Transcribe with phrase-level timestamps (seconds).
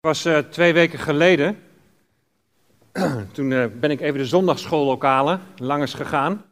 [0.00, 1.62] was uh, twee weken geleden.
[3.32, 6.44] Toen uh, ben ik even de zondagsschoollokalen langs gegaan.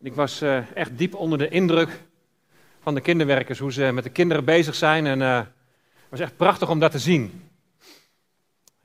[0.00, 2.02] Ik was uh, echt diep onder de indruk
[2.80, 5.06] van de kinderwerkers, hoe ze met de kinderen bezig zijn.
[5.06, 5.46] En het
[6.08, 7.48] was echt prachtig om dat te zien.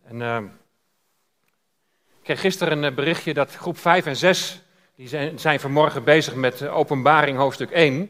[0.04, 0.22] En,
[2.18, 4.62] ik kreeg gisteren een berichtje dat groep 5 en 6,
[4.96, 8.10] die zijn, zijn vanmorgen bezig met openbaring hoofdstuk 1.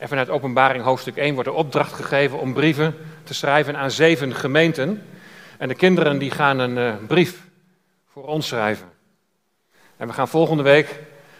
[0.00, 4.34] En vanuit openbaring hoofdstuk 1 wordt de opdracht gegeven om brieven te schrijven aan zeven
[4.34, 5.02] gemeenten.
[5.58, 7.42] En de kinderen die gaan een uh, brief
[8.12, 8.88] voor ons schrijven.
[9.96, 10.98] En we gaan volgende week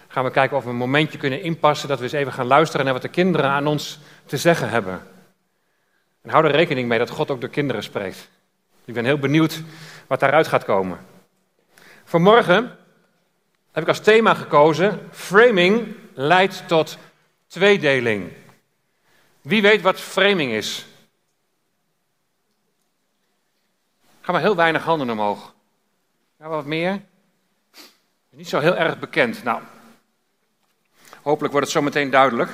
[0.08, 2.84] gaan we kijken of we een momentje kunnen inpassen dat we eens even gaan luisteren
[2.84, 5.02] naar wat de kinderen aan ons te zeggen hebben.
[6.22, 8.28] En hou er rekening mee dat God ook door kinderen spreekt.
[8.84, 9.62] Ik ben heel benieuwd
[10.06, 10.98] wat daaruit gaat komen.
[12.04, 12.76] Vanmorgen
[13.72, 16.98] heb ik als thema gekozen: Framing leidt tot
[17.46, 18.32] tweedeling.
[19.40, 20.86] Wie weet wat framing is?
[24.20, 25.54] Ga maar heel weinig handen omhoog.
[26.38, 27.02] Ja, wat meer?
[28.30, 29.42] Niet zo heel erg bekend.
[29.42, 29.62] Nou,
[31.22, 32.50] hopelijk wordt het zo meteen duidelijk.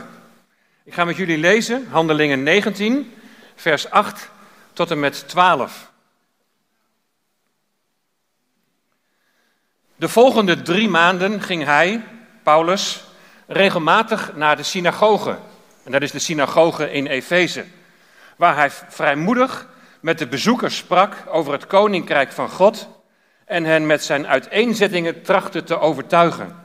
[0.84, 3.14] Ik ga met jullie lezen Handelingen 19,
[3.54, 4.30] vers 8
[4.72, 5.92] tot en met 12.
[9.96, 12.04] De volgende drie maanden ging hij,
[12.42, 13.04] Paulus,
[13.46, 15.38] regelmatig naar de synagoge
[15.86, 17.64] en dat is de synagoge in Efeze,
[18.36, 19.68] waar hij vrijmoedig
[20.00, 22.88] met de bezoekers sprak over het koninkrijk van God
[23.44, 26.56] en hen met zijn uiteenzettingen trachtte te overtuigen.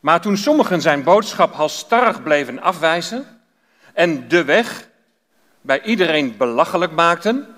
[0.00, 3.26] Maar toen sommigen zijn boodschap halstarrig bleven afwijzen
[3.94, 4.88] en de weg
[5.60, 7.48] bij iedereen belachelijk maakten,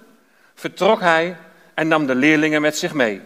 [0.55, 1.36] vertrok hij
[1.75, 3.20] en nam de leerlingen met zich mee.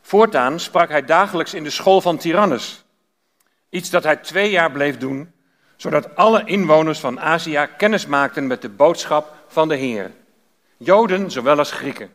[0.00, 2.84] Voortaan sprak hij dagelijks in de school van Tyrannus,
[3.68, 5.38] iets dat hij twee jaar bleef doen
[5.80, 10.12] zodat alle inwoners van Azië kennis maakten met de boodschap van de Heer.
[10.76, 12.12] Joden zowel als Grieken.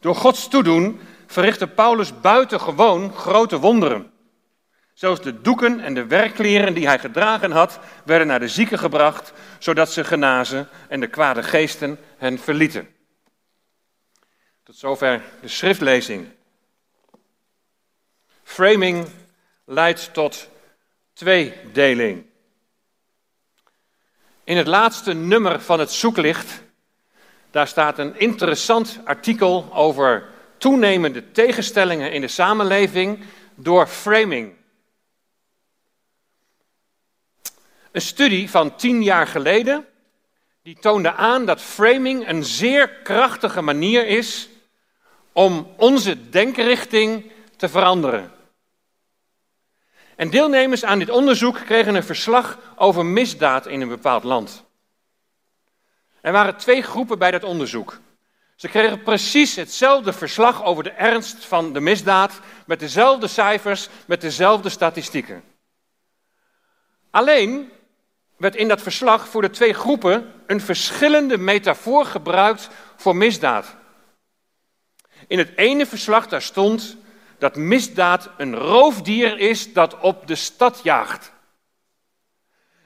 [0.00, 4.12] Door Gods toedoen verrichtte Paulus buitengewoon grote wonderen.
[4.94, 9.32] Zelfs de doeken en de werkkleren die hij gedragen had, werden naar de zieken gebracht,
[9.58, 12.88] zodat ze genazen en de kwade geesten hen verlieten.
[14.62, 16.28] Tot zover de schriftlezing.
[18.42, 19.06] Framing
[19.64, 20.48] leidt tot
[21.12, 22.27] tweedeling.
[24.48, 26.62] In het laatste nummer van het zoeklicht,
[27.50, 30.28] daar staat een interessant artikel over
[30.58, 34.52] toenemende tegenstellingen in de samenleving door framing.
[37.92, 39.86] Een studie van tien jaar geleden,
[40.62, 44.48] die toonde aan dat framing een zeer krachtige manier is
[45.32, 48.37] om onze denkrichting te veranderen.
[50.18, 54.64] En deelnemers aan dit onderzoek kregen een verslag over misdaad in een bepaald land.
[56.20, 58.00] Er waren twee groepen bij dat onderzoek.
[58.56, 64.20] Ze kregen precies hetzelfde verslag over de ernst van de misdaad, met dezelfde cijfers, met
[64.20, 65.42] dezelfde statistieken.
[67.10, 67.70] Alleen
[68.36, 73.76] werd in dat verslag voor de twee groepen een verschillende metafoor gebruikt voor misdaad.
[75.26, 76.96] In het ene verslag daar stond
[77.38, 81.32] dat misdaad een roofdier is dat op de stad jaagt.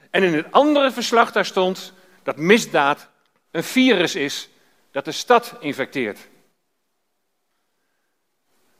[0.09, 1.93] En in het andere verslag daar stond
[2.23, 3.09] dat misdaad
[3.51, 4.49] een virus is
[4.91, 6.19] dat de stad infecteert.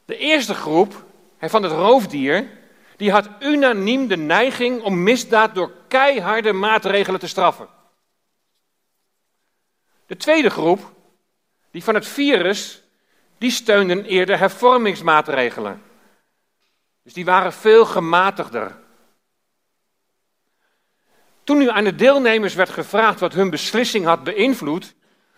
[0.06, 1.06] De eerste groep
[1.39, 2.50] van het roofdier,
[2.97, 7.67] die had unaniem de neiging om misdaad door keiharde maatregelen te straffen.
[10.06, 10.94] De tweede groep,
[11.72, 12.82] die van het virus,
[13.44, 15.84] die steunden eerder hervormingsmaatregelen.
[17.04, 18.76] Dus die waren veel gematigder.
[21.44, 24.96] Toen nu aan de deelnemers werd gevraagd wat hun beslissing had beïnvloed,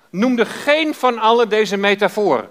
[0.10, 2.50] noemde geen van allen deze metafoor.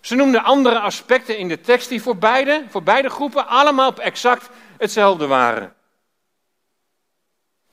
[0.00, 4.48] Ze noemden andere aspecten in de tekst die voor beide, voor beide groepen allemaal exact
[4.78, 5.74] hetzelfde waren.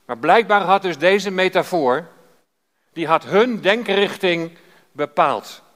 [0.05, 2.07] Maar blijkbaar had dus deze metafoor,
[2.93, 4.57] die had hun denkrichting
[4.91, 5.67] bepaald.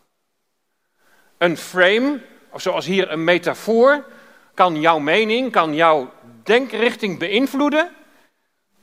[1.44, 4.06] Een frame, of zoals hier een metafoor,
[4.54, 6.14] kan jouw mening, kan jouw
[6.44, 7.96] denkrichting beïnvloeden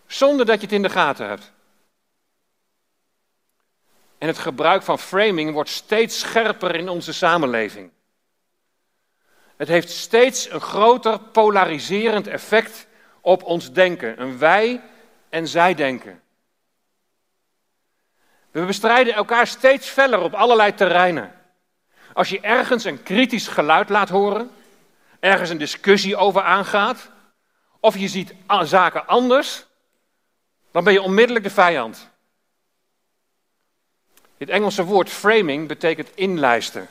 [0.07, 1.53] zonder dat je het in de gaten hebt.
[4.19, 7.91] En het gebruik van framing wordt steeds scherper in onze samenleving.
[9.57, 12.87] Het heeft steeds een groter polariserend effect
[13.21, 14.81] op ons denken, een wij-
[15.29, 16.23] en zij-denken.
[18.51, 21.40] We bestrijden elkaar steeds feller op allerlei terreinen.
[22.13, 24.51] Als je ergens een kritisch geluid laat horen,
[25.21, 27.11] ergens een discussie over aangaat,
[27.81, 29.67] of je ziet zaken anders,
[30.73, 32.11] dan ben je onmiddellijk de vijand.
[34.39, 36.89] Dit Engelse woord framing betekent inlijsten.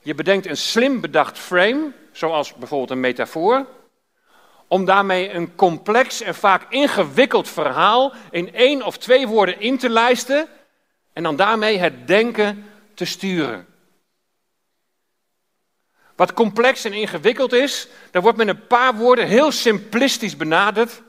[0.00, 3.66] Je bedenkt een slim bedacht frame, zoals bijvoorbeeld een metafoor,
[4.68, 9.88] om daarmee een complex en vaak ingewikkeld verhaal in één of twee woorden in te
[9.88, 10.48] lijsten
[11.12, 13.73] en dan daarmee het denken te sturen.
[16.16, 21.02] Wat complex en ingewikkeld is, dat wordt met een paar woorden heel simplistisch benaderd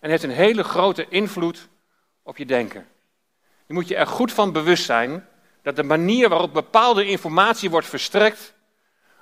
[0.00, 1.68] en heeft een hele grote invloed
[2.22, 2.88] op je denken.
[3.66, 5.26] Je moet je er goed van bewust zijn
[5.62, 8.54] dat de manier waarop bepaalde informatie wordt verstrekt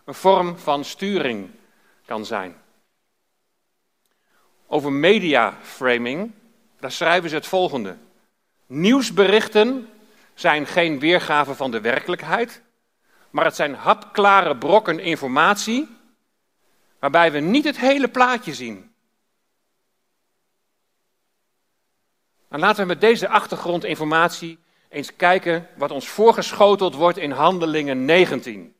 [0.04, 1.50] een vorm van sturing
[2.06, 2.56] kan zijn.
[4.66, 6.32] Over mediaframing,
[6.80, 7.96] daar schrijven ze het volgende.
[8.66, 9.88] Nieuwsberichten
[10.34, 12.62] zijn geen weergave van de werkelijkheid,
[13.30, 15.98] maar het zijn hapklare brokken informatie
[16.98, 18.94] waarbij we niet het hele plaatje zien.
[22.48, 28.74] Dan laten we met deze achtergrondinformatie eens kijken wat ons voorgeschoteld wordt in Handelingen 19.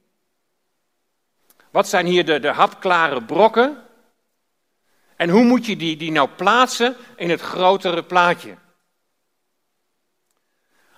[1.71, 3.85] Wat zijn hier de, de hapklare brokken?
[5.17, 8.57] En hoe moet je die, die nou plaatsen in het grotere plaatje?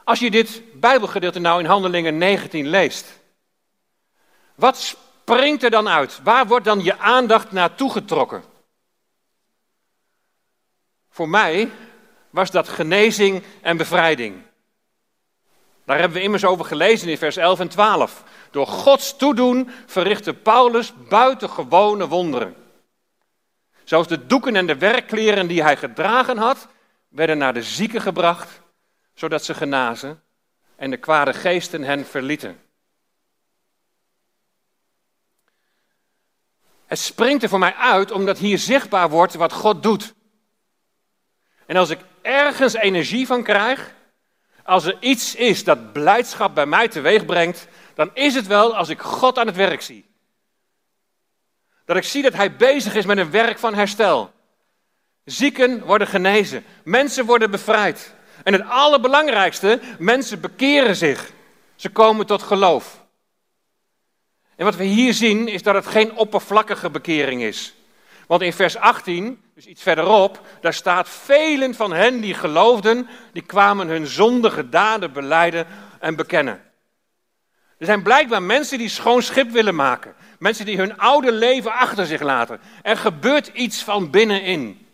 [0.04, 3.20] Als je dit Bijbelgedeelte nou in Handelingen 19 leest,
[4.62, 6.20] wat springt er dan uit?
[6.22, 8.44] Waar wordt dan je aandacht naartoe getrokken?
[11.10, 11.70] Voor mij
[12.30, 14.42] was dat genezing en bevrijding.
[15.84, 18.24] Daar hebben we immers over gelezen in vers 11 en 12.
[18.50, 22.54] Door Gods toedoen verrichtte Paulus buitengewone wonderen.
[23.84, 26.68] Zelfs de doeken en de werkkleren die hij gedragen had,
[27.08, 28.60] werden naar de zieken gebracht,
[29.14, 30.22] zodat ze genazen
[30.76, 32.61] en de kwade geesten hen verlieten.
[36.92, 40.14] Het springt er voor mij uit omdat hier zichtbaar wordt wat God doet.
[41.66, 43.94] En als ik ergens energie van krijg,
[44.64, 48.88] als er iets is dat blijdschap bij mij teweeg brengt, dan is het wel als
[48.88, 50.04] ik God aan het werk zie.
[51.84, 54.32] Dat ik zie dat Hij bezig is met een werk van herstel.
[55.24, 58.14] Zieken worden genezen, mensen worden bevrijd.
[58.44, 61.30] En het allerbelangrijkste, mensen bekeren zich.
[61.76, 63.01] Ze komen tot geloof.
[64.62, 67.74] En wat we hier zien is dat het geen oppervlakkige bekering is.
[68.26, 73.42] Want in vers 18, dus iets verderop, daar staat: Velen van hen die geloofden, die
[73.42, 75.66] kwamen hun zondige daden beleiden
[76.00, 76.60] en bekennen.
[77.78, 80.14] Er zijn blijkbaar mensen die schoon schip willen maken.
[80.38, 82.60] Mensen die hun oude leven achter zich laten.
[82.82, 84.86] Er gebeurt iets van binnenin.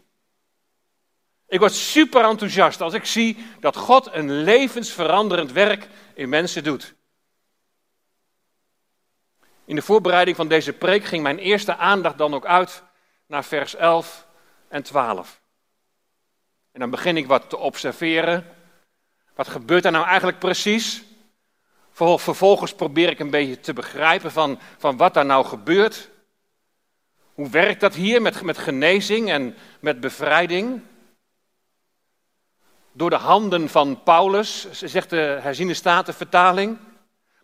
[1.48, 6.96] Ik word super enthousiast als ik zie dat God een levensveranderend werk in mensen doet.
[9.68, 12.82] In de voorbereiding van deze preek ging mijn eerste aandacht dan ook uit
[13.26, 14.26] naar vers 11
[14.68, 15.40] en 12.
[16.72, 18.46] En dan begin ik wat te observeren.
[19.34, 21.02] Wat gebeurt er nou eigenlijk precies?
[21.90, 26.10] Vervolgens probeer ik een beetje te begrijpen van, van wat daar nou gebeurt.
[27.34, 30.82] Hoe werkt dat hier met, met genezing en met bevrijding?
[32.92, 36.78] Door de handen van Paulus, zegt de herziene statenvertaling.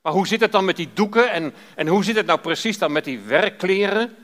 [0.05, 2.79] Maar hoe zit het dan met die doeken en, en hoe zit het nou precies
[2.79, 4.17] dan met die werkkleren?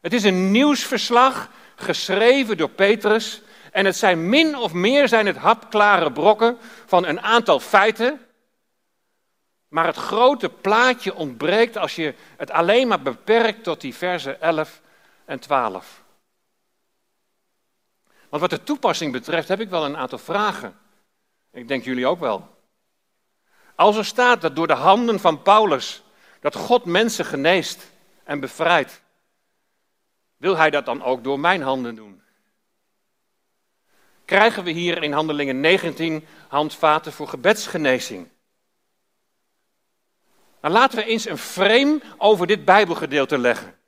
[0.00, 5.36] Het is een nieuwsverslag geschreven door Petrus en het zijn min of meer zijn het
[5.36, 8.20] hapklare brokken van een aantal feiten.
[9.68, 14.80] Maar het grote plaatje ontbreekt als je het alleen maar beperkt tot die versen 11
[15.24, 16.02] en 12.
[18.28, 20.78] Want wat de toepassing betreft heb ik wel een aantal vragen.
[21.52, 22.60] Ik denk jullie ook wel.
[23.74, 26.02] Als er staat dat door de handen van Paulus
[26.40, 27.90] dat God mensen geneest
[28.24, 29.02] en bevrijdt,
[30.36, 32.22] wil hij dat dan ook door mijn handen doen?
[34.24, 38.28] Krijgen we hier in Handelingen 19 handvaten voor gebedsgenezing?
[40.60, 43.78] Nou, laten we eens een frame over dit Bijbelgedeelte leggen.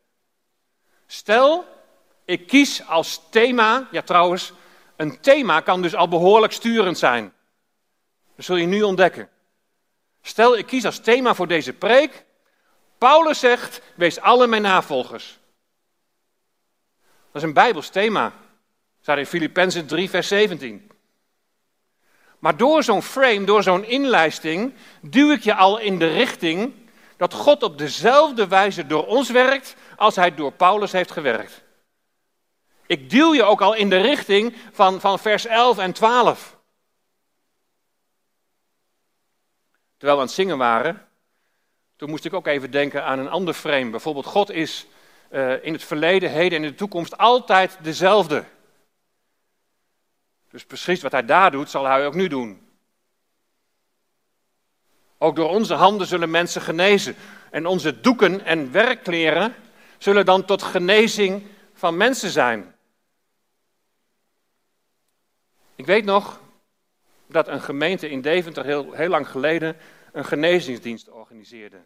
[1.07, 1.65] Stel,
[2.25, 4.53] ik kies als thema, ja trouwens,
[4.97, 7.33] een thema kan dus al behoorlijk sturend zijn.
[8.37, 9.29] Dat zul je nu ontdekken.
[10.27, 12.25] Stel, ik kies als thema voor deze preek.
[12.99, 15.39] Paulus zegt: Wees alle mijn navolgers.
[17.33, 18.33] Dat is een Bijbels thema.
[19.01, 20.91] Staat in Filippenzen 3, vers 17.
[22.39, 26.75] Maar door zo'n frame, door zo'n inlijsting, duw ik je al in de richting
[27.17, 31.63] dat God op dezelfde wijze door ons werkt als hij door Paulus heeft gewerkt.
[32.87, 36.54] Ik duw je ook al in de richting van, van vers 11 en 12.
[40.05, 41.09] Terwijl we aan het zingen waren,
[41.97, 43.91] toen moest ik ook even denken aan een ander frame.
[43.91, 44.87] Bijvoorbeeld, God is
[45.31, 48.45] uh, in het verleden, heden en in de toekomst altijd dezelfde.
[50.51, 52.69] Dus precies wat hij daar doet, zal hij ook nu doen.
[55.19, 57.17] Ook door onze handen zullen mensen genezen.
[57.51, 59.55] En onze doeken en werkkleren
[59.99, 62.75] zullen dan tot genezing van mensen zijn.
[65.75, 66.43] Ik weet nog
[67.35, 69.77] dat een gemeente in Deventer heel, heel lang geleden
[70.13, 71.81] een genezingsdienst organiseerde.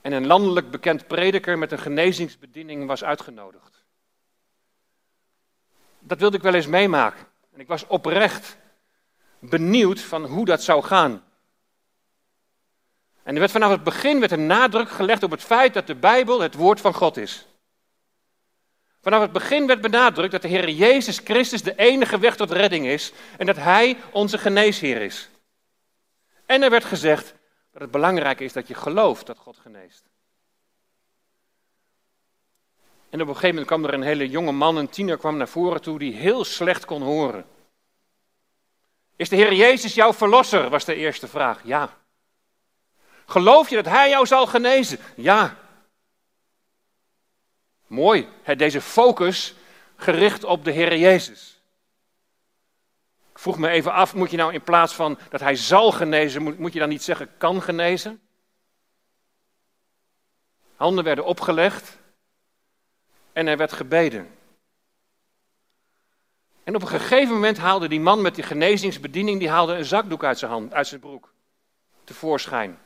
[0.00, 3.84] En een landelijk bekend prediker met een genezingsbediening was uitgenodigd.
[5.98, 7.26] Dat wilde ik wel eens meemaken.
[7.52, 8.56] En ik was oprecht
[9.38, 11.24] benieuwd van hoe dat zou gaan.
[13.22, 15.94] En er werd vanaf het begin werd een nadruk gelegd op het feit dat de
[15.94, 17.46] Bijbel het woord van God is.
[19.04, 22.86] Vanaf het begin werd benadrukt dat de Heer Jezus Christus de enige weg tot redding
[22.86, 25.30] is en dat Hij onze geneesheer is.
[26.46, 27.34] En er werd gezegd
[27.72, 30.02] dat het belangrijk is dat je gelooft dat God geneest.
[33.10, 35.48] En op een gegeven moment kwam er een hele jonge man, een tiener, kwam naar
[35.48, 37.46] voren toe die heel slecht kon horen.
[39.16, 40.68] Is de Heer Jezus jouw verlosser?
[40.68, 41.60] was de eerste vraag.
[41.64, 41.98] Ja.
[43.26, 44.98] Geloof je dat Hij jou zal genezen?
[45.16, 45.56] Ja.
[47.86, 49.54] Mooi, deze focus
[49.96, 51.62] gericht op de Heer Jezus.
[53.32, 56.42] Ik vroeg me even af, moet je nou in plaats van dat Hij zal genezen,
[56.60, 58.20] moet, je dan niet zeggen kan genezen?
[60.76, 61.98] Handen werden opgelegd
[63.32, 64.34] en er werd gebeden.
[66.64, 70.24] En op een gegeven moment haalde die man met die genezingsbediening, die haalde een zakdoek
[70.24, 71.32] uit zijn hand, uit zijn broek,
[72.04, 72.78] tevoorschijn.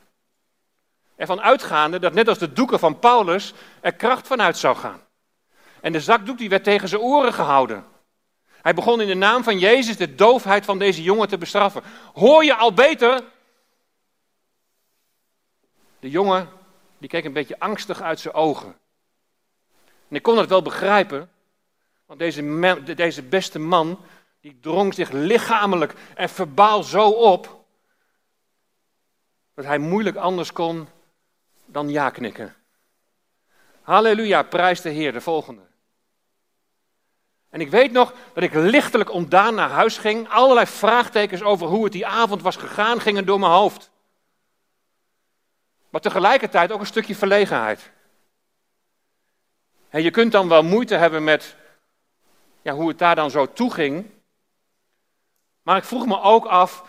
[1.19, 5.01] Ervan uitgaande dat net als de doeken van Paulus er kracht vanuit zou gaan.
[5.81, 7.85] En de zakdoek die werd tegen zijn oren gehouden.
[8.47, 11.83] Hij begon in de naam van Jezus de doofheid van deze jongen te bestraffen.
[12.15, 13.25] Hoor je al beter?
[16.01, 16.49] De jongen
[16.99, 18.77] die keek een beetje angstig uit zijn ogen.
[20.09, 21.31] En ik kon het wel begrijpen,
[22.07, 24.01] want deze, deze beste man,
[24.41, 27.65] die drong zich lichamelijk en verbaal zo op,
[29.55, 30.89] dat hij moeilijk anders kon
[31.69, 32.55] dan ja knikken.
[33.83, 35.63] Halleluja, prijs de Heer, de volgende.
[37.51, 40.29] En ik weet nog dat ik lichtelijk ontdaan naar huis ging.
[40.29, 43.91] Allerlei vraagtekens over hoe het die avond was gegaan gingen door mijn hoofd.
[45.89, 47.91] Maar tegelijkertijd ook een stukje verlegenheid.
[49.89, 51.57] En je kunt dan wel moeite hebben met
[52.63, 54.11] ja, hoe het daar dan zo toe ging.
[55.63, 56.85] Maar ik vroeg me ook af,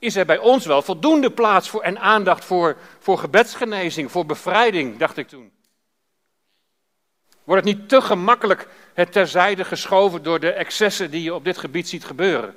[0.00, 4.98] is er bij ons wel voldoende plaats voor en aandacht voor, voor gebedsgenezing, voor bevrijding,
[4.98, 5.52] dacht ik toen.
[7.44, 11.58] Wordt het niet te gemakkelijk het terzijde geschoven door de excessen die je op dit
[11.58, 12.54] gebied ziet gebeuren?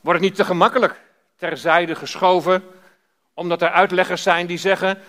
[0.00, 1.00] Wordt het niet te gemakkelijk
[1.36, 2.64] terzijde geschoven
[3.34, 5.02] omdat er uitleggers zijn die zeggen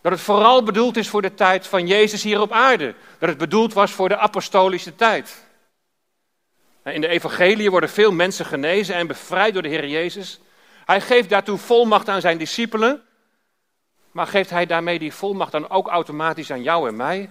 [0.00, 2.94] dat het vooral bedoeld is voor de tijd van Jezus hier op aarde.
[3.18, 5.44] Dat het bedoeld was voor de apostolische tijd.
[6.84, 10.40] In de evangelie worden veel mensen genezen en bevrijd door de Heer Jezus.
[10.84, 13.02] Hij geeft daartoe volmacht aan zijn discipelen.
[14.10, 17.30] Maar geeft hij daarmee die volmacht dan ook automatisch aan jou en mij?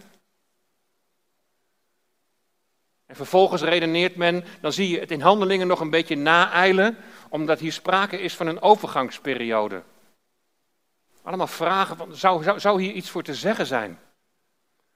[3.05, 6.97] En vervolgens redeneert men, dan zie je het in handelingen nog een beetje naeilen,
[7.29, 9.83] omdat hier sprake is van een overgangsperiode.
[11.23, 13.99] Allemaal vragen, van, zou, zou, zou hier iets voor te zeggen zijn?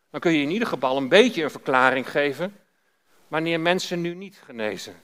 [0.10, 2.65] Dan kun je in ieder geval een beetje een verklaring geven
[3.28, 5.02] wanneer mensen nu niet genezen.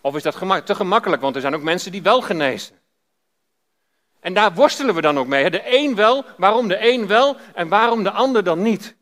[0.00, 2.80] Of is dat te gemakkelijk, want er zijn ook mensen die wel genezen.
[4.20, 5.50] En daar worstelen we dan ook mee.
[5.50, 8.96] De een wel, waarom de een wel en waarom de ander dan niet?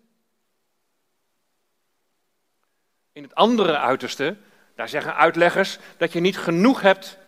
[3.12, 4.36] In het andere uiterste,
[4.74, 7.18] daar zeggen uitleggers dat je niet genoeg hebt,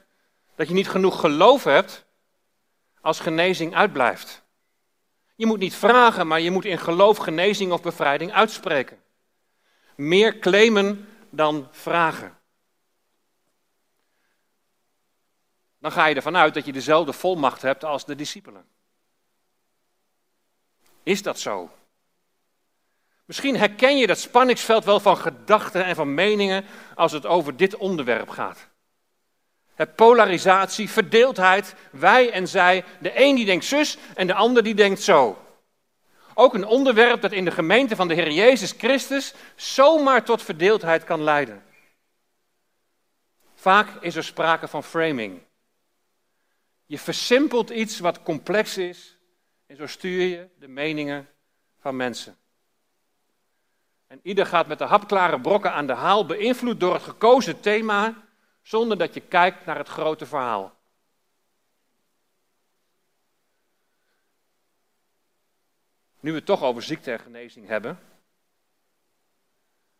[0.54, 2.04] dat je niet genoeg geloof hebt
[3.00, 4.42] als genezing uitblijft.
[5.36, 9.02] Je moet niet vragen, maar je moet in geloof genezing of bevrijding uitspreken.
[9.94, 12.38] Meer claimen dan vragen.
[15.78, 18.64] Dan ga je ervan uit dat je dezelfde volmacht hebt als de discipelen.
[21.02, 21.70] Is dat zo?
[23.24, 27.76] Misschien herken je dat spanningsveld wel van gedachten en van meningen als het over dit
[27.76, 28.68] onderwerp gaat.
[29.74, 32.84] Het polarisatie, verdeeldheid, wij en zij.
[33.00, 35.38] De een die denkt zus en de ander die denkt zo.
[36.34, 41.04] Ook een onderwerp dat in de gemeente van de Heer Jezus Christus zomaar tot verdeeldheid
[41.04, 41.62] kan leiden.
[43.54, 45.42] Vaak is er sprake van framing.
[46.86, 49.18] Je versimpelt iets wat complex is
[49.66, 51.28] en zo stuur je de meningen
[51.80, 52.36] van mensen.
[54.06, 58.14] En ieder gaat met de hapklare brokken aan de haal, beïnvloed door het gekozen thema,
[58.62, 60.80] zonder dat je kijkt naar het grote verhaal.
[66.22, 67.98] Nu we het toch over ziekte en genezing hebben,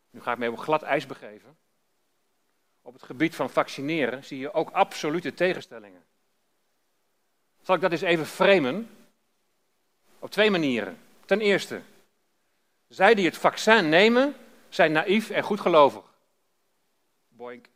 [0.09, 1.57] nu ga ik me op glad ijs begeven.
[2.81, 6.03] op het gebied van vaccineren zie je ook absolute tegenstellingen.
[7.61, 8.89] Zal ik dat eens even framen?
[10.19, 10.97] Op twee manieren.
[11.25, 11.81] Ten eerste,
[12.87, 14.35] zij die het vaccin nemen,
[14.69, 16.13] zijn naïef en goedgelovig.
[17.27, 17.67] Boink.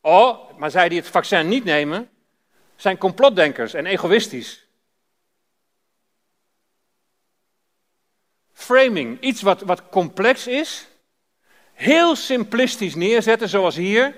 [0.00, 2.10] Oh, maar zij die het vaccin niet nemen,
[2.76, 4.65] zijn complotdenkers en egoïstisch.
[8.56, 10.88] Framing, iets wat, wat complex is,
[11.72, 14.14] heel simplistisch neerzetten, zoals hier.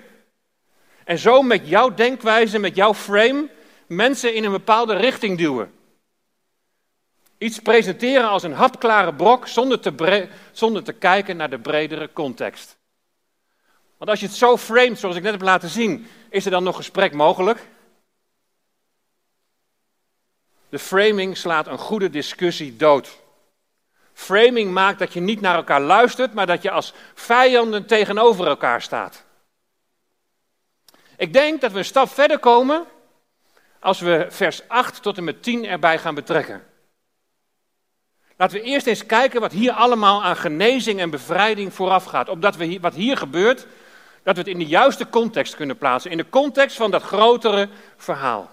[1.04, 3.49] En zo met jouw denkwijze, met jouw frame,
[3.87, 5.73] mensen in een bepaalde richting duwen.
[7.38, 12.76] Iets presenteren als een hapklare brok zonder te, zonder te kijken naar de bredere context.
[13.97, 16.62] Want als je het zo framet zoals ik net heb laten zien, is er dan
[16.62, 17.68] nog gesprek mogelijk?
[20.68, 23.26] De framing slaat een goede discussie dood.
[24.18, 28.82] Framing maakt dat je niet naar elkaar luistert, maar dat je als vijanden tegenover elkaar
[28.82, 29.25] staat.
[31.16, 32.84] Ik denk dat we een stap verder komen
[33.80, 36.64] als we vers 8 tot en met 10 erbij gaan betrekken.
[38.37, 42.28] Laten we eerst eens kijken wat hier allemaal aan genezing en bevrijding vooraf gaat.
[42.28, 43.66] Opdat we wat hier gebeurt,
[44.22, 46.10] dat we het in de juiste context kunnen plaatsen.
[46.10, 48.50] In de context van dat grotere verhaal.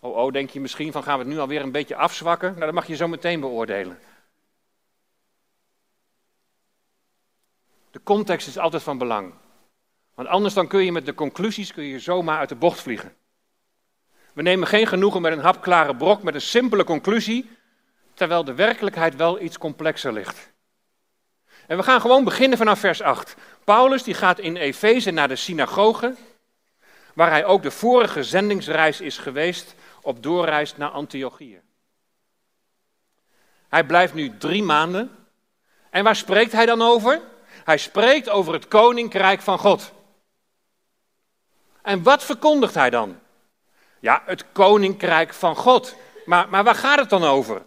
[0.00, 2.52] Oh, oh, denk je misschien van gaan we het nu alweer een beetje afzwakken?
[2.52, 3.98] Nou, dat mag je zo meteen beoordelen.
[7.90, 9.34] De context is altijd van belang.
[10.14, 13.16] Want anders dan kun je met de conclusies kun je zomaar uit de bocht vliegen.
[14.32, 17.50] We nemen geen genoegen met een hapklare brok, met een simpele conclusie,
[18.14, 20.52] terwijl de werkelijkheid wel iets complexer ligt.
[21.66, 23.36] En we gaan gewoon beginnen vanaf vers 8.
[23.64, 26.14] Paulus die gaat in Efeze naar de synagoge,
[27.14, 29.74] waar hij ook de vorige zendingsreis is geweest
[30.06, 31.60] op doorreis naar Antiochië.
[33.68, 35.26] Hij blijft nu drie maanden.
[35.90, 37.22] En waar spreekt hij dan over?
[37.64, 39.92] Hij spreekt over het koninkrijk van God.
[41.82, 43.18] En wat verkondigt hij dan?
[44.00, 45.96] Ja, het koninkrijk van God.
[46.24, 47.62] Maar, maar waar gaat het dan over?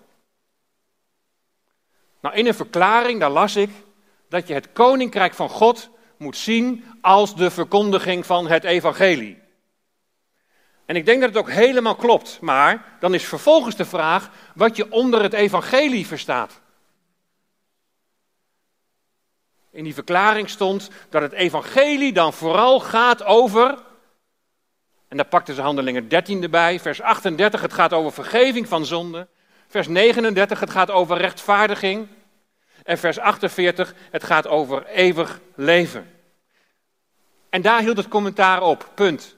[2.20, 3.70] Nou, in een verklaring, daar las ik,
[4.30, 9.49] dat je het koninkrijk van God moet zien als de verkondiging van het evangelie.
[10.90, 14.76] En ik denk dat het ook helemaal klopt, maar dan is vervolgens de vraag wat
[14.76, 16.62] je onder het evangelie verstaat.
[19.72, 23.78] In die verklaring stond dat het evangelie dan vooral gaat over,
[25.08, 29.28] en daar pakten ze handelingen 13 erbij, vers 38, het gaat over vergeving van zonde.
[29.68, 32.08] Vers 39, het gaat over rechtvaardiging.
[32.84, 36.12] En vers 48, het gaat over eeuwig leven.
[37.50, 39.38] En daar hield het commentaar op, punt.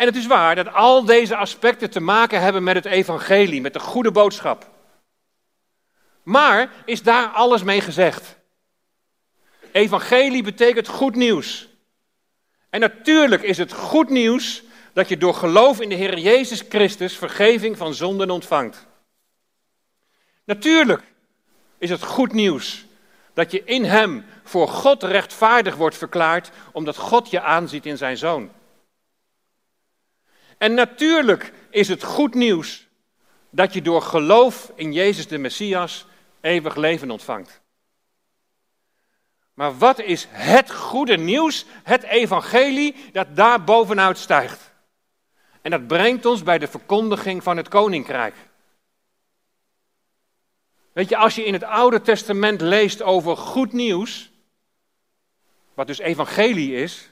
[0.00, 3.72] En het is waar dat al deze aspecten te maken hebben met het evangelie, met
[3.72, 4.70] de goede boodschap.
[6.22, 8.36] Maar is daar alles mee gezegd?
[9.72, 11.68] Evangelie betekent goed nieuws.
[12.70, 17.16] En natuurlijk is het goed nieuws dat je door geloof in de Heer Jezus Christus
[17.16, 18.86] vergeving van zonden ontvangt.
[20.44, 21.02] Natuurlijk
[21.78, 22.84] is het goed nieuws
[23.34, 28.16] dat je in Hem voor God rechtvaardig wordt verklaard, omdat God je aanziet in Zijn
[28.16, 28.50] Zoon.
[30.60, 32.86] En natuurlijk is het goed nieuws
[33.50, 36.06] dat je door geloof in Jezus de Messias
[36.40, 37.60] eeuwig leven ontvangt.
[39.54, 44.72] Maar wat is het goede nieuws, het evangelie, dat daar bovenuit stijgt?
[45.62, 48.34] En dat brengt ons bij de verkondiging van het koninkrijk.
[50.92, 54.30] Weet je, als je in het Oude Testament leest over goed nieuws,
[55.74, 57.09] wat dus evangelie is,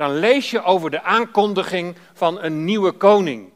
[0.00, 3.52] dan lees je over de aankondiging van een nieuwe koning.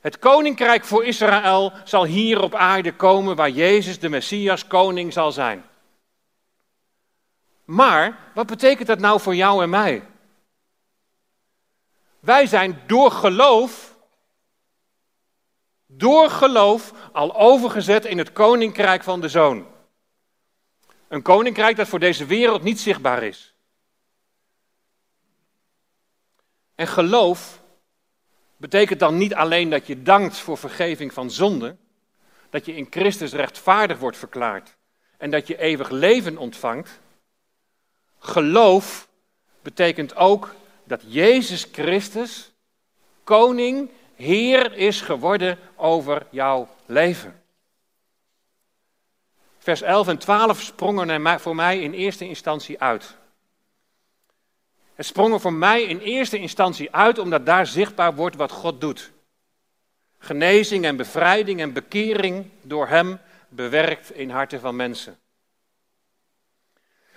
[0.00, 5.32] Het koninkrijk voor Israël zal hier op aarde komen waar Jezus de Messias koning zal
[5.32, 5.64] zijn.
[7.64, 10.08] Maar wat betekent dat nou voor jou en mij?
[12.20, 13.96] Wij zijn door geloof,
[15.86, 19.66] door geloof al overgezet in het koninkrijk van de zoon.
[21.08, 23.55] Een koninkrijk dat voor deze wereld niet zichtbaar is.
[26.76, 27.62] En geloof
[28.56, 31.76] betekent dan niet alleen dat je dankt voor vergeving van zonde,
[32.50, 34.76] dat je in Christus rechtvaardig wordt verklaard
[35.16, 37.00] en dat je eeuwig leven ontvangt.
[38.18, 39.08] Geloof
[39.62, 42.52] betekent ook dat Jezus Christus
[43.24, 47.42] koning, Heer is geworden over jouw leven.
[49.58, 53.16] Vers 11 en 12 sprongen voor mij in eerste instantie uit.
[54.96, 58.80] Het sprong er voor mij in eerste instantie uit omdat daar zichtbaar wordt wat God
[58.80, 59.12] doet.
[60.18, 65.18] Genezing en bevrijding en bekering door Hem bewerkt in harten van mensen.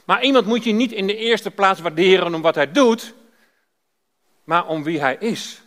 [0.05, 3.13] Maar iemand moet je niet in de eerste plaats waarderen om wat hij doet,
[4.43, 5.61] maar om wie hij is.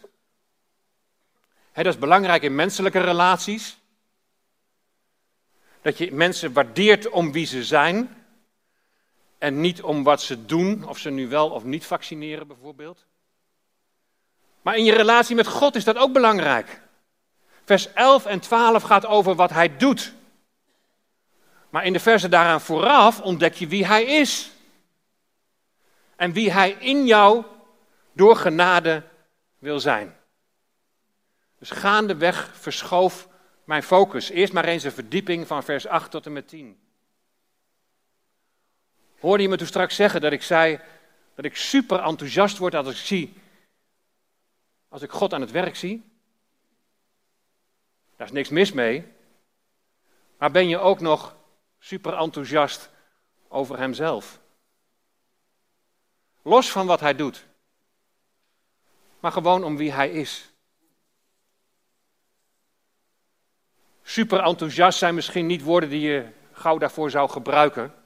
[1.72, 3.76] dat is belangrijk in menselijke relaties.
[5.82, 8.21] Dat je mensen waardeert om wie ze zijn.
[9.42, 13.06] En niet om wat ze doen, of ze nu wel of niet vaccineren bijvoorbeeld.
[14.62, 16.80] Maar in je relatie met God is dat ook belangrijk.
[17.64, 20.14] Vers 11 en 12 gaat over wat hij doet.
[21.70, 24.50] Maar in de versen daaraan vooraf ontdek je wie hij is.
[26.16, 27.44] En wie hij in jou
[28.12, 29.02] door genade
[29.58, 30.16] wil zijn.
[31.58, 33.28] Dus gaandeweg verschoof
[33.64, 34.30] mijn focus.
[34.30, 36.81] Eerst maar eens een verdieping van vers 8 tot en met 10.
[39.22, 40.80] Hoorde je me toen straks zeggen dat ik zei
[41.34, 43.34] dat ik super enthousiast word als ik zie,
[44.88, 46.10] als ik God aan het werk zie?
[48.16, 49.12] Daar is niks mis mee.
[50.38, 51.36] Maar ben je ook nog
[51.78, 52.90] super enthousiast
[53.48, 54.40] over hemzelf?
[56.42, 57.46] Los van wat hij doet,
[59.20, 60.52] maar gewoon om wie hij is.
[64.02, 68.01] Super enthousiast zijn misschien niet woorden die je gauw daarvoor zou gebruiken.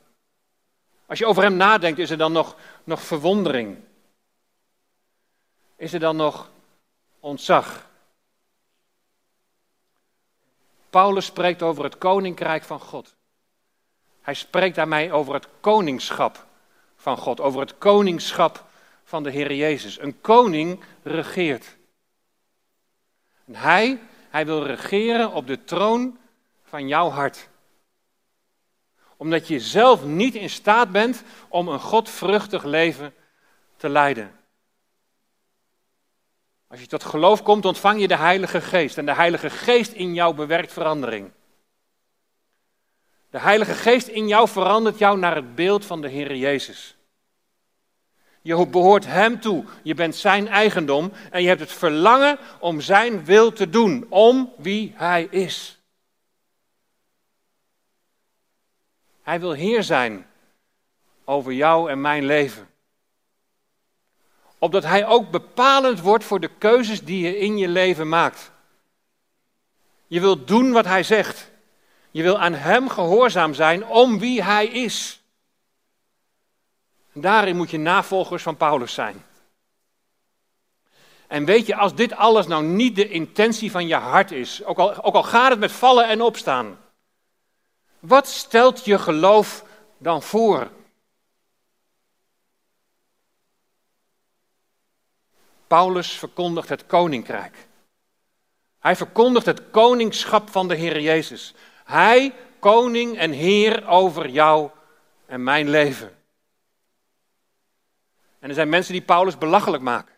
[1.07, 3.79] Als je over hem nadenkt, is er dan nog, nog verwondering?
[5.77, 6.51] Is er dan nog
[7.21, 7.87] ontzag?
[10.90, 13.14] Paulus spreekt over het koninkrijk van God.
[14.21, 16.47] Hij spreekt daarmee over het koningschap
[16.97, 18.64] van God, over het koningschap
[19.05, 20.01] van de Heer Jezus.
[20.01, 21.77] Een koning regeert.
[23.45, 26.19] En hij, hij wil regeren op de troon
[26.62, 27.49] van jouw hart.
[29.16, 33.14] Omdat je zelf niet in staat bent om een godvruchtig leven
[33.76, 34.33] te leiden.
[36.68, 38.98] Als je tot geloof komt, ontvang je de Heilige Geest.
[38.98, 41.31] En de Heilige Geest in jou bewerkt verandering.
[43.31, 46.96] De Heilige Geest in jou verandert jou naar het beeld van de Heer Jezus.
[48.42, 49.64] Je behoort Hem toe.
[49.83, 54.52] Je bent Zijn eigendom en je hebt het verlangen om Zijn wil te doen, om
[54.57, 55.75] wie Hij is.
[59.26, 60.26] Hij wil Heer zijn
[61.24, 62.68] over jou en mijn leven.
[64.58, 68.50] Opdat Hij ook bepalend wordt voor de keuzes die je in je leven maakt.
[70.06, 71.50] Je wilt doen wat Hij zegt.
[72.10, 75.20] Je wil aan Hem gehoorzaam zijn om wie Hij is.
[77.12, 79.24] En daarin moet je navolgers van Paulus zijn.
[81.26, 84.78] En weet je, als dit alles nou niet de intentie van je hart is, ook
[84.78, 86.78] al, ook al gaat het met vallen en opstaan,
[87.98, 89.64] wat stelt je geloof
[89.98, 90.70] dan voor?
[95.66, 97.66] Paulus verkondigt het koninkrijk.
[98.78, 101.54] Hij verkondigt het koningschap van de Heer Jezus.
[101.85, 104.70] Hij, koning en Heer over jou
[105.26, 106.16] en mijn leven.
[108.38, 110.14] En er zijn mensen die Paulus belachelijk maken.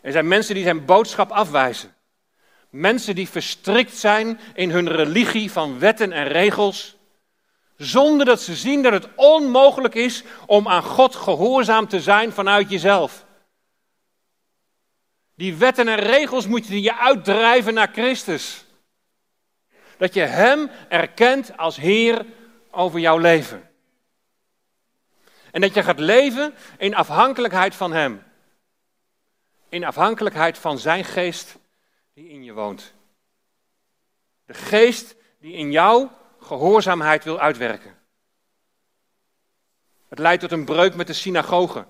[0.00, 1.95] Er zijn mensen die zijn boodschap afwijzen.
[2.70, 6.96] Mensen die verstrikt zijn in hun religie van wetten en regels,
[7.76, 12.70] zonder dat ze zien dat het onmogelijk is om aan God gehoorzaam te zijn vanuit
[12.70, 13.24] jezelf.
[15.34, 18.64] Die wetten en regels moet je uitdrijven naar Christus.
[19.96, 22.26] Dat je Hem erkent als Heer
[22.70, 23.70] over jouw leven.
[25.50, 28.22] En dat je gaat leven in afhankelijkheid van Hem.
[29.68, 31.58] In afhankelijkheid van Zijn geest
[32.16, 32.92] die in je woont.
[34.44, 36.08] De geest die in jou
[36.40, 37.96] gehoorzaamheid wil uitwerken.
[40.08, 41.86] Het leidt tot een breuk met de synagogen.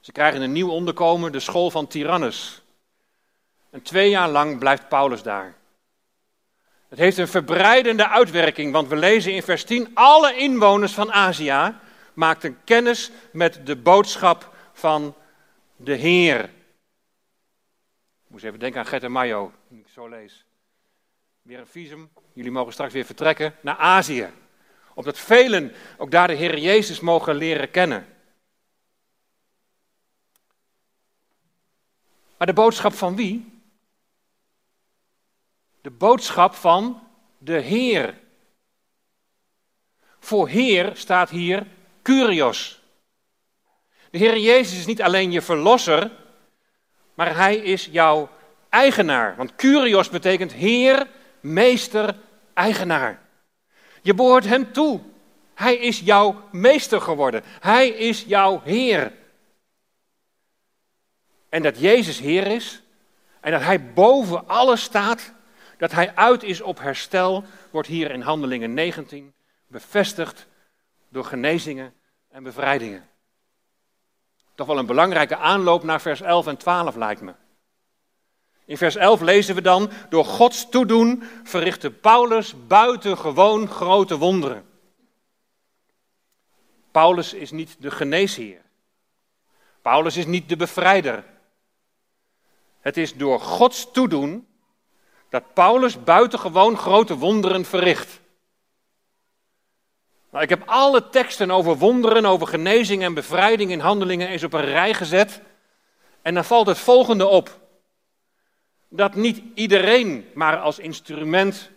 [0.00, 2.62] Ze krijgen een nieuw onderkomen, de school van Tyrannus.
[3.70, 5.56] En twee jaar lang blijft Paulus daar.
[6.88, 11.74] Het heeft een verbreidende uitwerking, want we lezen in vers 10: alle inwoners van Azië
[12.14, 15.14] maakten kennis met de boodschap van
[15.76, 16.50] de Heer.
[18.30, 20.46] Moest even denken aan Gert en Mayo, ik zo lees.
[21.42, 24.30] Weer een visum, jullie mogen straks weer vertrekken naar Azië.
[24.94, 28.06] Opdat velen ook daar de Heer Jezus mogen leren kennen.
[32.36, 33.62] Maar de boodschap van wie?
[35.80, 38.20] De boodschap van de Heer.
[40.18, 41.66] Voor Heer staat hier
[42.02, 42.80] Curios.
[44.10, 46.19] De Heer Jezus is niet alleen je verlosser,
[47.20, 48.28] maar Hij is jouw
[48.68, 49.36] eigenaar.
[49.36, 51.06] Want Curios betekent Heer,
[51.40, 52.16] Meester,
[52.54, 53.20] Eigenaar.
[54.02, 55.00] Je behoort Hem toe.
[55.54, 57.42] Hij is jouw meester geworden.
[57.60, 59.12] Hij is jouw Heer.
[61.48, 62.82] En dat Jezus Heer is
[63.40, 65.32] en dat Hij boven alles staat,
[65.78, 69.32] dat hij uit is op herstel, wordt hier in Handelingen 19
[69.66, 70.46] bevestigd
[71.08, 71.94] door genezingen
[72.30, 73.09] en bevrijdingen.
[74.60, 77.34] Toch wel een belangrijke aanloop naar vers 11 en 12 lijkt me.
[78.64, 84.66] In vers 11 lezen we dan, door Gods toedoen verrichtte Paulus buitengewoon grote wonderen.
[86.90, 88.60] Paulus is niet de geneesheer.
[89.82, 91.24] Paulus is niet de bevrijder.
[92.80, 94.46] Het is door Gods toedoen
[95.28, 98.19] dat Paulus buitengewoon grote wonderen verricht.
[100.30, 104.52] Nou, ik heb alle teksten over wonderen, over genezing en bevrijding in handelingen eens op
[104.52, 105.40] een rij gezet.
[106.22, 107.58] En dan valt het volgende op.
[108.88, 111.70] Dat niet iedereen maar als instrument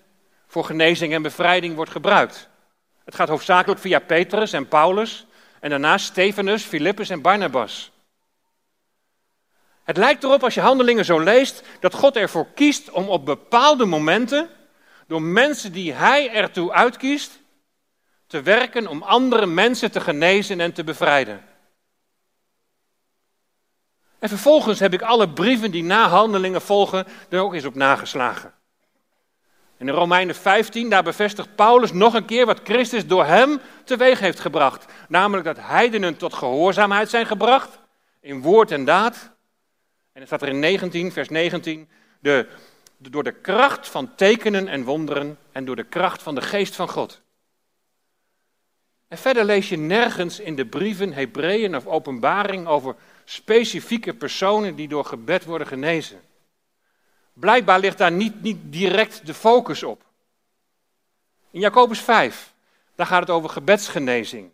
[0.47, 2.49] voor genezing en bevrijding wordt gebruikt.
[3.05, 5.25] Het gaat hoofdzakelijk via Petrus en Paulus
[5.59, 7.91] en daarna Stefanus, Filippus en Barnabas.
[9.83, 13.85] Het lijkt erop, als je handelingen zo leest, dat God ervoor kiest om op bepaalde
[13.85, 14.49] momenten,
[15.07, 17.39] door mensen die Hij ertoe uitkiest,
[18.33, 21.41] te werken om andere mensen te genezen en te bevrijden.
[24.19, 28.53] En vervolgens heb ik alle brieven die na handelingen volgen er ook eens op nageslagen.
[29.77, 34.39] In Romeinen 15, daar bevestigt Paulus nog een keer wat Christus door hem teweeg heeft
[34.39, 34.85] gebracht.
[35.07, 37.79] Namelijk dat heidenen tot gehoorzaamheid zijn gebracht,
[38.19, 39.31] in woord en daad.
[40.13, 42.47] En het staat er in 19, vers 19, de,
[42.97, 46.89] door de kracht van tekenen en wonderen en door de kracht van de geest van
[46.89, 47.21] God.
[49.13, 52.95] En verder lees je nergens in de brieven, Hebreeën of Openbaring over
[53.26, 56.21] specifieke personen die door gebed worden genezen.
[57.34, 60.04] Blijkbaar ligt daar niet, niet direct de focus op.
[61.52, 62.54] In Jacobus 5,
[62.95, 64.52] daar gaat het over gebedsgenezing.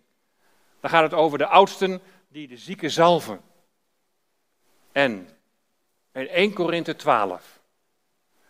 [0.79, 3.41] Daar gaat het over de oudsten die de zieken zalven.
[4.91, 5.29] En
[6.13, 7.59] in 1 Korinthe 12,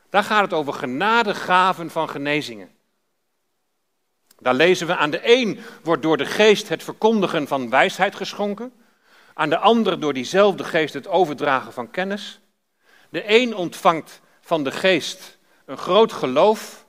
[0.09, 2.77] daar gaat het over genadegaven van genezingen.
[4.39, 8.73] Daar lezen we aan de een wordt door de geest het verkondigen van wijsheid geschonken,
[9.33, 12.39] aan de ander door diezelfde geest het overdragen van kennis.
[13.09, 16.85] De een ontvangt van de geest een groot geloof,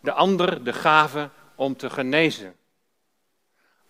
[0.00, 2.56] de ander de gave om te genezen.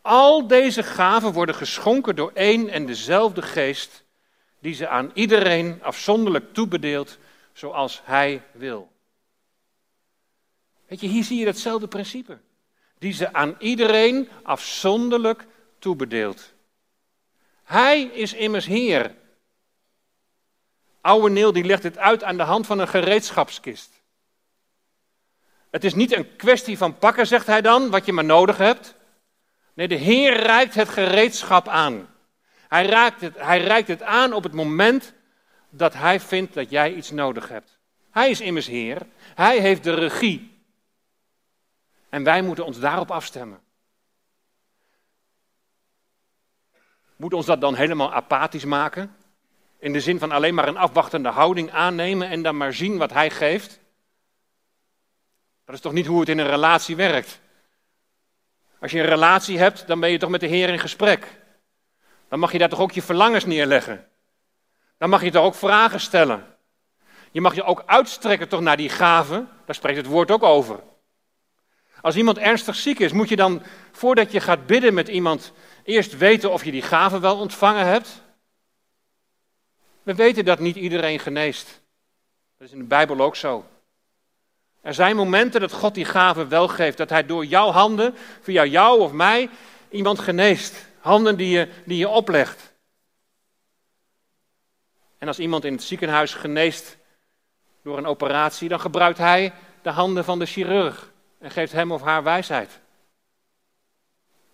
[0.03, 4.05] Al deze gaven worden geschonken door één en dezelfde geest,
[4.61, 7.19] die ze aan iedereen afzonderlijk toebedeelt
[7.53, 8.93] zoals hij wil.
[10.87, 12.39] Weet je, hier zie je hetzelfde principe.
[13.05, 15.47] Die ze aan iedereen afzonderlijk
[15.79, 16.53] toebedeelt.
[17.65, 19.15] Hij is immers Heer.
[21.01, 24.03] Oude Neel die legt het uit aan de hand van een gereedschapskist.
[25.71, 28.95] Het is niet een kwestie van pakken, zegt hij dan, wat je maar nodig hebt.
[29.75, 32.09] Nee, de Heer reikt het gereedschap aan.
[32.69, 35.13] Hij reikt het, hij reikt het aan op het moment
[35.71, 37.79] dat hij vindt dat jij iets nodig hebt.
[38.11, 39.07] Hij is immers Heer.
[39.35, 40.54] Hij heeft de regie.
[42.15, 43.61] En wij moeten ons daarop afstemmen.
[47.17, 49.17] Moet ons dat dan helemaal apathisch maken?
[49.79, 53.13] In de zin van alleen maar een afwachtende houding aannemen en dan maar zien wat
[53.13, 53.81] hij geeft?
[55.65, 57.41] Dat is toch niet hoe het in een relatie werkt?
[58.81, 61.41] Als je een relatie hebt, dan ben je toch met de Heer in gesprek.
[62.29, 64.09] Dan mag je daar toch ook je verlangens neerleggen.
[64.99, 66.57] Dan mag je toch ook vragen stellen.
[67.31, 69.49] Je mag je ook uitstrekken toch naar die gaven.
[69.65, 70.93] Daar spreekt het woord ook over.
[72.05, 73.63] Als iemand ernstig ziek is, moet je dan,
[73.93, 75.53] voordat je gaat bidden met iemand,
[75.85, 78.23] eerst weten of je die gave wel ontvangen hebt?
[80.03, 81.81] We weten dat niet iedereen geneest.
[82.59, 83.65] Dat is in de Bijbel ook zo.
[84.81, 88.65] Er zijn momenten dat God die gave wel geeft, dat Hij door jouw handen, via
[88.65, 89.49] jou of mij,
[89.91, 90.87] iemand geneest.
[90.99, 92.75] Handen die je, die je oplegt.
[95.19, 96.97] En als iemand in het ziekenhuis geneest
[97.83, 101.13] door een operatie, dan gebruikt Hij de handen van de chirurg
[101.45, 102.81] en geeft hem of haar wijsheid.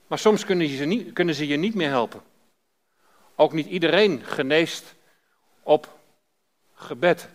[0.06, 2.22] Maar soms kunnen ze, niet, kunnen ze je niet meer helpen.
[3.34, 4.94] Ook niet iedereen geneest
[5.62, 5.98] op
[6.74, 7.28] gebed.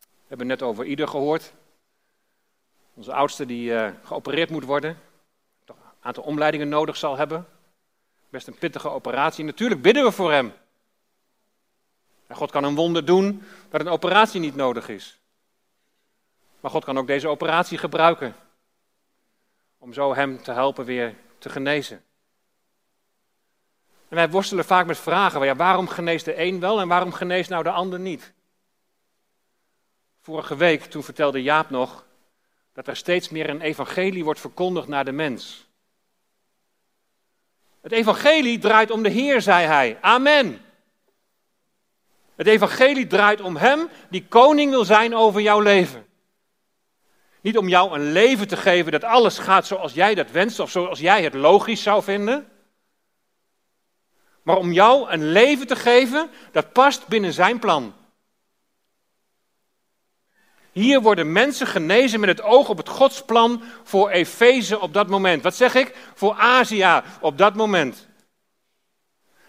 [0.00, 1.52] We hebben net over ieder gehoord.
[2.94, 4.98] Onze oudste die uh, geopereerd moet worden.
[5.64, 7.46] Toch een aantal omleidingen nodig zal hebben.
[8.28, 9.44] Best een pittige operatie.
[9.44, 10.52] Natuurlijk bidden we voor hem.
[12.26, 15.18] En God kan een wonder doen dat een operatie niet nodig is.
[16.64, 18.34] Maar God kan ook deze operatie gebruiken.
[19.78, 22.04] Om zo hem te helpen weer te genezen.
[24.08, 25.44] En wij worstelen vaak met vragen.
[25.44, 28.32] Ja, waarom geneest de een wel en waarom geneest nou de ander niet?
[30.20, 32.04] Vorige week, toen vertelde Jaap nog
[32.72, 35.66] dat er steeds meer een evangelie wordt verkondigd naar de mens.
[37.80, 39.98] Het evangelie draait om de Heer, zei hij.
[40.00, 40.64] Amen.
[42.34, 46.12] Het evangelie draait om Hem die koning wil zijn over jouw leven.
[47.44, 50.70] Niet om jou een leven te geven dat alles gaat zoals jij dat wenst of
[50.70, 52.48] zoals jij het logisch zou vinden.
[54.42, 57.94] Maar om jou een leven te geven dat past binnen zijn plan.
[60.72, 65.42] Hier worden mensen genezen met het oog op het Godsplan voor Efeze op dat moment.
[65.42, 65.96] Wat zeg ik?
[66.14, 68.08] Voor Azië op dat moment.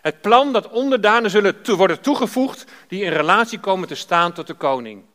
[0.02, 4.54] Het plan dat onderdanen zullen worden toegevoegd die in relatie komen te staan tot de
[4.54, 5.14] koning.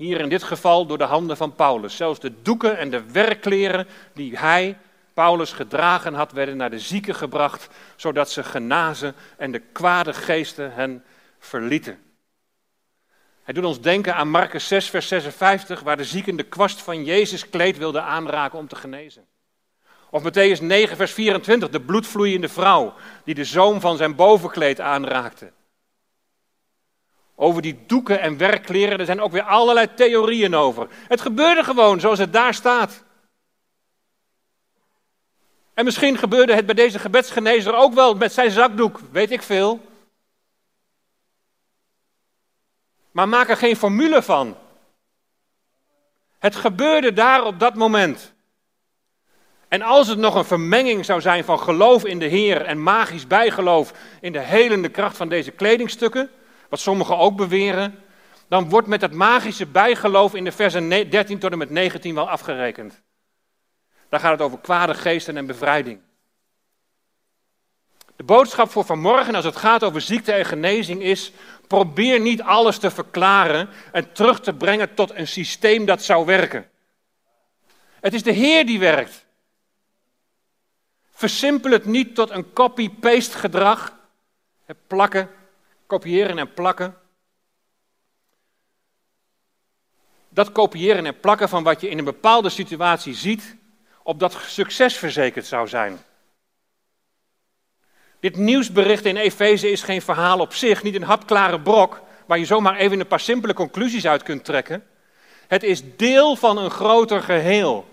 [0.00, 1.96] Hier in dit geval door de handen van Paulus.
[1.96, 4.78] Zelfs de doeken en de werkkleren die hij,
[5.14, 10.74] Paulus, gedragen had, werden naar de zieken gebracht, zodat ze genazen en de kwade geesten
[10.74, 11.04] hen
[11.38, 11.98] verlieten.
[13.42, 17.04] Hij doet ons denken aan Marcus 6, vers 56, waar de zieken de kwast van
[17.04, 19.24] Jezus kleed wilden aanraken om te genezen.
[20.10, 25.52] Of Matthäus 9, vers 24, de bloedvloeiende vrouw die de zoom van zijn bovenkleed aanraakte.
[27.42, 30.88] Over die doeken en werkkleren, er zijn ook weer allerlei theorieën over.
[31.08, 33.04] Het gebeurde gewoon zoals het daar staat.
[35.74, 39.80] En misschien gebeurde het bij deze gebedsgenezer ook wel met zijn zakdoek, weet ik veel.
[43.10, 44.56] Maar maak er geen formule van.
[46.38, 48.32] Het gebeurde daar op dat moment.
[49.68, 53.26] En als het nog een vermenging zou zijn van geloof in de Heer en magisch
[53.26, 56.30] bijgeloof in de helende kracht van deze kledingstukken,
[56.70, 58.04] wat sommigen ook beweren,
[58.48, 62.28] dan wordt met dat magische bijgeloof in de versen 13 tot en met 19 wel
[62.28, 63.02] afgerekend.
[64.08, 66.00] Daar gaat het over kwade geesten en bevrijding.
[68.16, 71.32] De boodschap voor vanmorgen als het gaat over ziekte en genezing is,
[71.66, 76.70] probeer niet alles te verklaren en terug te brengen tot een systeem dat zou werken.
[78.00, 79.26] Het is de Heer die werkt.
[81.10, 83.98] Versimpel het niet tot een copy-paste gedrag.
[84.86, 85.30] Plakken,
[85.90, 86.96] kopiëren en plakken.
[90.28, 93.56] Dat kopiëren en plakken van wat je in een bepaalde situatie ziet,
[94.02, 95.98] opdat succes verzekerd zou zijn.
[98.20, 102.44] Dit nieuwsbericht in Efeze is geen verhaal op zich, niet een hapklare brok waar je
[102.44, 104.86] zomaar even een paar simpele conclusies uit kunt trekken.
[105.48, 107.88] Het is deel van een groter geheel.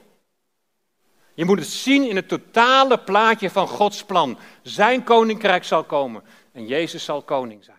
[1.33, 4.37] Je moet het zien in het totale plaatje van Gods plan.
[4.61, 7.76] Zijn koninkrijk zal komen en Jezus zal koning zijn.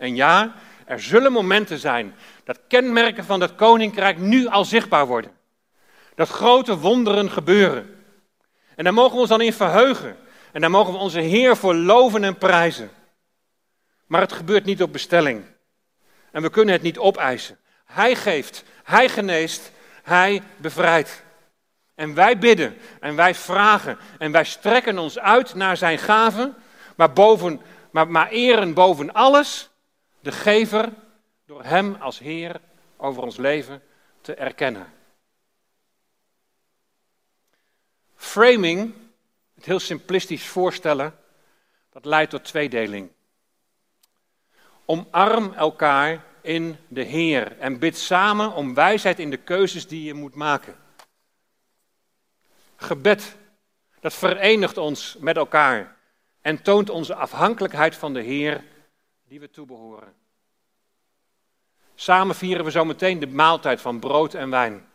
[0.00, 5.32] En ja, er zullen momenten zijn dat kenmerken van dat koninkrijk nu al zichtbaar worden.
[6.14, 8.04] Dat grote wonderen gebeuren.
[8.76, 10.16] En daar mogen we ons dan in verheugen.
[10.52, 12.90] En daar mogen we onze Heer voor loven en prijzen.
[14.06, 15.44] Maar het gebeurt niet op bestelling.
[16.32, 17.58] En we kunnen het niet opeisen.
[17.84, 21.22] Hij geeft, hij geneest, hij bevrijdt.
[21.94, 26.54] En wij bidden en wij vragen en wij strekken ons uit naar zijn gaven,
[26.96, 27.60] maar, boven,
[27.90, 29.69] maar, maar eren boven alles
[30.20, 30.92] de gever
[31.46, 32.60] door hem als Heer
[32.96, 33.82] over ons leven
[34.20, 34.92] te erkennen.
[38.14, 38.94] Framing,
[39.54, 41.16] het heel simplistisch voorstellen,
[41.90, 43.10] dat leidt tot tweedeling.
[44.84, 50.14] Omarm elkaar in de Heer en bid samen om wijsheid in de keuzes die je
[50.14, 50.76] moet maken.
[52.76, 53.36] Gebed,
[54.00, 55.96] dat verenigt ons met elkaar
[56.40, 58.64] en toont onze afhankelijkheid van de Heer
[59.30, 60.14] die we toebehoren.
[61.94, 64.88] Samen vieren we zometeen de maaltijd van brood en wijn.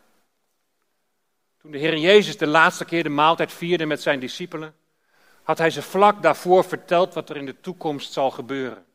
[1.58, 4.74] Toen de Heer Jezus de laatste keer de maaltijd vierde met zijn discipelen,
[5.42, 8.86] had hij ze vlak daarvoor verteld wat er in de toekomst zal gebeuren.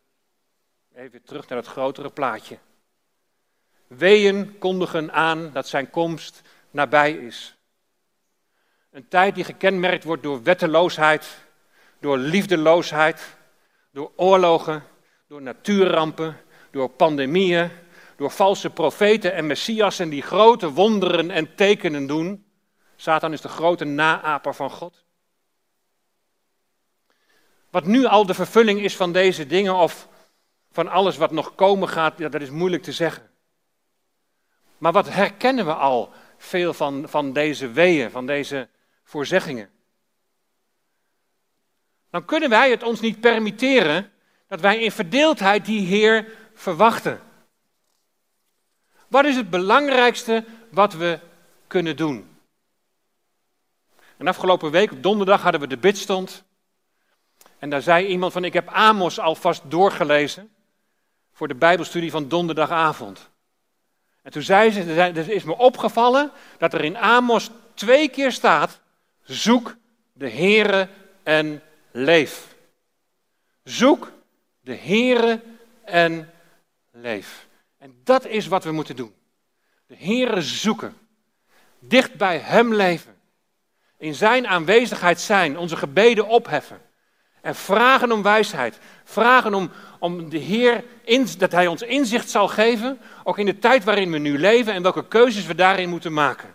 [0.96, 2.58] Even terug naar het grotere plaatje.
[3.88, 7.56] Weeën kondigen aan dat zijn komst nabij is.
[8.90, 11.38] Een tijd die gekenmerkt wordt door wetteloosheid,
[12.00, 13.36] door liefdeloosheid,
[13.92, 14.90] door oorlogen,
[15.32, 16.38] door natuurrampen,
[16.72, 17.72] door pandemieën,
[18.16, 22.46] door valse profeten en messiassen die grote wonderen en tekenen doen.
[22.96, 25.06] Satan is de grote naaper van God.
[27.70, 30.08] Wat nu al de vervulling is van deze dingen of
[30.72, 33.30] van alles wat nog komen gaat, ja, dat is moeilijk te zeggen.
[34.78, 38.70] Maar wat herkennen we al veel van, van deze weeën, van deze
[39.04, 39.70] voorzeggingen.
[42.10, 44.12] Dan kunnen wij het ons niet permitteren
[44.52, 47.22] dat wij in verdeeldheid die Heer verwachten.
[49.08, 51.20] Wat is het belangrijkste wat we
[51.68, 52.38] kunnen doen?
[54.18, 56.44] En afgelopen week, op donderdag, hadden we de bidstond.
[57.60, 60.50] En daar zei iemand van, ik heb Amos alvast doorgelezen
[61.34, 63.30] voor de bijbelstudie van donderdagavond.
[64.22, 68.80] En toen zei ze, er is me opgevallen dat er in Amos twee keer staat
[69.24, 69.76] Zoek
[70.14, 70.90] de Heere
[71.24, 72.56] en leef.
[73.64, 74.12] Zoek
[74.72, 75.42] de Heere
[75.84, 76.32] en
[76.92, 77.48] leef.
[77.78, 79.14] En dat is wat we moeten doen.
[79.88, 80.98] de Heere zoeken,
[81.80, 83.16] dicht bij Hem leven,
[83.98, 86.82] in Zijn aanwezigheid zijn, onze gebeden opheffen
[87.42, 92.48] en vragen om wijsheid, vragen om, om de Heer in, dat Hij ons inzicht zal
[92.48, 96.14] geven, ook in de tijd waarin we nu leven en welke keuzes we daarin moeten
[96.14, 96.54] maken.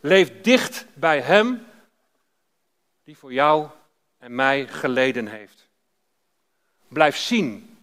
[0.00, 1.66] Leef dicht bij Hem
[3.04, 3.68] die voor jou
[4.18, 5.63] en mij geleden heeft.
[6.94, 7.78] Blijf zien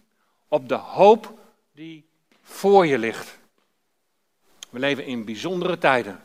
[0.48, 1.38] op de hoop
[1.72, 2.04] die
[2.42, 3.38] voor je ligt.
[4.70, 6.20] We leven in bijzondere tijden.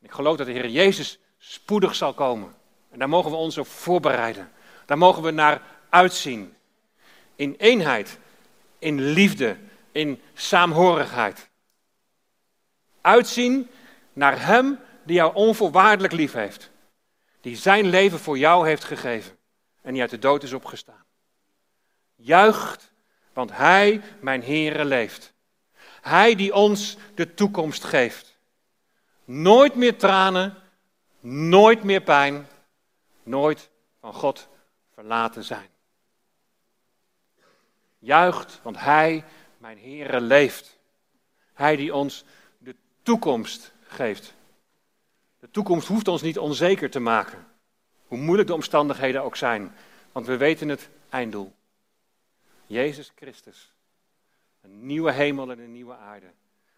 [0.00, 2.54] Ik geloof dat de Heer Jezus spoedig zal komen.
[2.90, 4.52] En daar mogen we ons op voorbereiden.
[4.86, 6.54] Daar mogen we naar uitzien.
[7.36, 8.18] In eenheid,
[8.78, 9.56] in liefde,
[9.92, 11.48] in saamhorigheid.
[13.00, 13.70] Uitzien
[14.12, 16.70] naar Hem die jou onvoorwaardelijk lief heeft.
[17.40, 19.38] Die zijn leven voor jou heeft gegeven
[19.80, 21.04] en die uit de dood is opgestaan.
[22.14, 22.92] Juicht,
[23.32, 25.32] want Hij, mijn Heere, leeft.
[26.00, 28.38] Hij die ons de toekomst geeft.
[29.24, 30.56] Nooit meer tranen,
[31.20, 32.48] nooit meer pijn,
[33.22, 33.70] nooit
[34.00, 34.48] van God
[34.94, 35.68] verlaten zijn.
[37.98, 39.24] Juicht, want Hij,
[39.58, 40.78] mijn Heere, leeft.
[41.52, 42.24] Hij die ons
[42.58, 44.34] de toekomst geeft.
[45.38, 47.46] De toekomst hoeft ons niet onzeker te maken,
[48.10, 49.74] hoe moeilijk de omstandigheden ook zijn,
[50.12, 51.52] want we weten het einddoel.
[52.66, 53.72] Jezus Christus.
[54.60, 56.26] Een nieuwe hemel en een nieuwe aarde.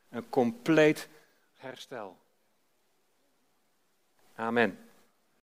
[0.08, 1.08] Een compleet
[1.54, 2.18] herstel.
[4.34, 4.78] Amen.